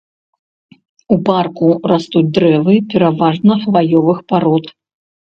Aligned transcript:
У 1.15 1.17
парку 1.27 1.67
растуць 1.91 2.29
дрэвы 2.37 2.73
пераважна 2.95 3.59
хваёвых 3.67 4.25
парод. 4.33 4.65